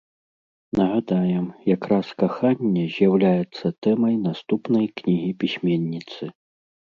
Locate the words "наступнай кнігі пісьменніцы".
4.25-6.23